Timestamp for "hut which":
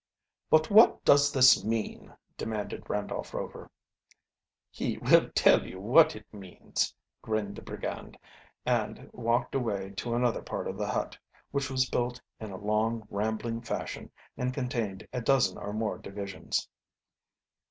10.87-11.69